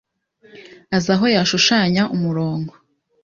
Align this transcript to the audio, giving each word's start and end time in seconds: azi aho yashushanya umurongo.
azi 0.95 1.09
aho 1.15 1.25
yashushanya 1.35 2.03
umurongo. 2.15 2.73